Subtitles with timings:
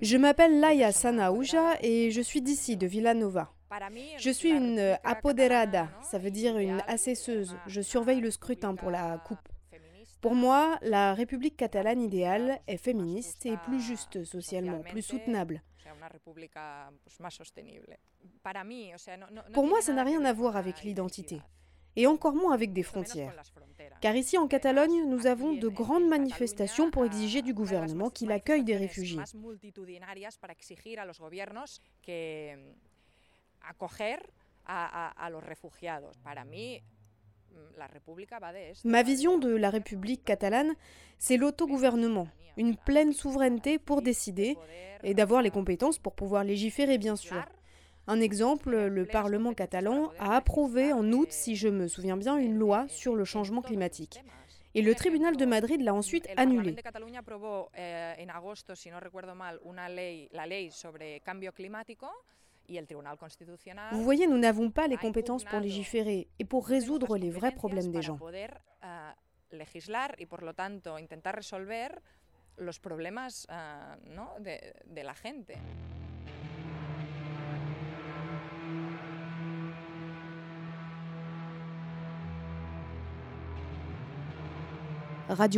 [0.00, 3.52] Je m'appelle Laia Sanauja et je suis d'ici, de Villanova.
[4.18, 7.56] Je suis une apoderada, ça veut dire une assesseuse.
[7.66, 9.48] Je surveille le scrutin pour la coupe.
[10.20, 15.62] Pour moi, la République catalane idéale est féministe et plus juste socialement, plus soutenable.
[19.52, 21.42] Pour moi, ça n'a rien à voir avec l'identité,
[21.96, 23.34] et encore moins avec des frontières.
[24.04, 28.62] Car ici en Catalogne, nous avons de grandes manifestations pour exiger du gouvernement qu'il accueille
[28.62, 29.18] des réfugiés.
[38.84, 40.74] Ma vision de la République catalane,
[41.16, 44.58] c'est l'autogouvernement, une pleine souveraineté pour décider
[45.02, 47.42] et d'avoir les compétences pour pouvoir légiférer, bien sûr.
[48.06, 52.58] Un exemple, le Parlement catalan a approuvé en août, si je me souviens bien, une
[52.58, 54.22] loi sur le changement climatique.
[54.74, 56.74] Et le tribunal de Madrid l'a ensuite annulée.
[63.92, 67.90] Vous voyez, nous n'avons pas les compétences pour légiférer et pour résoudre les vrais problèmes
[67.90, 68.18] des gens.
[68.18, 68.34] Radio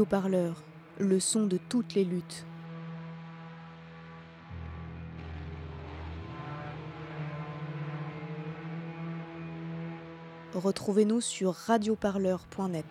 [0.09, 0.63] Parleur,
[0.99, 2.47] le son de toutes les luttes.
[10.55, 12.85] Retrouvez-nous sur radioparleur.net.